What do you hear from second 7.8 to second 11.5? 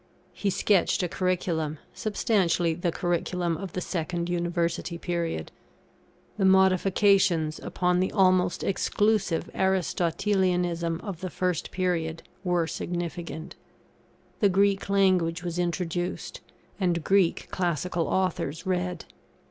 the almost exclusive Aristotelianism of the